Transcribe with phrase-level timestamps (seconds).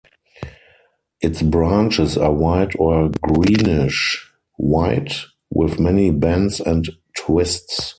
[1.21, 5.15] Its branches are white or greenish-white,
[5.53, 7.81] with many bends and twists.